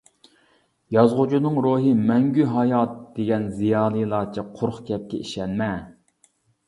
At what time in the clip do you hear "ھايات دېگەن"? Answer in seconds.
2.53-3.47